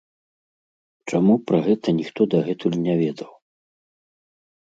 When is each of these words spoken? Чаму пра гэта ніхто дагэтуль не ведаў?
Чаму 1.09 1.33
пра 1.51 1.59
гэта 1.67 1.87
ніхто 1.99 2.21
дагэтуль 2.33 2.79
не 2.87 2.95
ведаў? 3.01 3.31